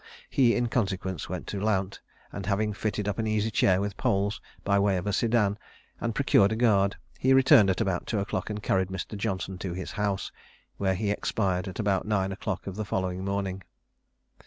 He 0.31 0.55
in 0.55 0.67
consequence 0.67 1.29
went 1.29 1.45
to 1.49 1.59
Lount, 1.61 2.01
and 2.31 2.47
having 2.47 2.73
fitted 2.73 3.07
up 3.07 3.19
an 3.19 3.27
easy 3.27 3.51
chair 3.51 3.79
with 3.79 3.97
poles, 3.97 4.41
by 4.63 4.79
way 4.79 4.97
of 4.97 5.05
a 5.05 5.13
sedan, 5.13 5.59
and 5.99 6.15
procured 6.15 6.51
a 6.51 6.55
guard, 6.55 6.95
he 7.19 7.35
returned 7.35 7.69
at 7.69 7.81
about 7.81 8.07
two 8.07 8.17
o'clock, 8.17 8.49
and 8.49 8.63
carried 8.63 8.87
Mr. 8.89 9.15
Johnson 9.15 9.59
to 9.59 9.73
his 9.73 9.91
house, 9.91 10.31
where 10.77 10.95
he 10.95 11.11
expired 11.11 11.67
at 11.67 11.77
about 11.77 12.07
nine 12.07 12.31
o'clock 12.31 12.67
on 12.67 12.73
the 12.73 12.83
following 12.83 13.23
morning. 13.23 13.61